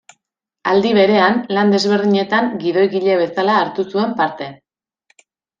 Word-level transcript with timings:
Aldi 0.71 0.93
berean, 0.97 1.37
lan 1.57 1.75
desberdinetan 1.75 2.49
gidoigile 2.65 3.21
bezala 3.23 3.61
hartu 3.67 3.87
zuen 3.93 4.17
parte. 4.23 4.49